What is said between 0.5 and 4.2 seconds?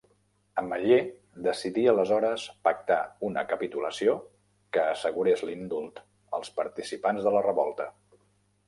Ametller decidí aleshores pactar una capitulació